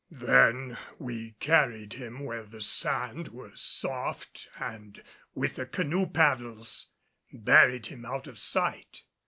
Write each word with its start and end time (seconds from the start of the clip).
Then 0.09 0.79
we 0.97 1.33
carried 1.33 1.93
him 1.93 2.21
where 2.21 2.43
the 2.43 2.63
sand 2.63 3.27
was 3.27 3.61
soft 3.61 4.47
and 4.57 4.99
with 5.35 5.57
the 5.57 5.67
canoe 5.67 6.07
paddles 6.07 6.87
buried 7.31 7.85
him 7.85 8.03
out 8.03 8.25
of 8.25 8.39
sight. 8.39 9.03